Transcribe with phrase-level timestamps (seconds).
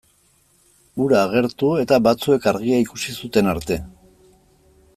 [1.03, 3.79] Hura agertu eta batzuek argia ikusi zuten arte.